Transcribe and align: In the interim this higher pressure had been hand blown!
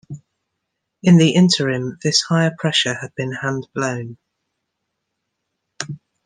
In 1.03 1.19
the 1.19 1.35
interim 1.35 1.99
this 2.01 2.21
higher 2.23 2.49
pressure 2.57 2.95
had 2.95 3.13
been 3.13 3.31
hand 3.33 3.67
blown! 3.71 4.17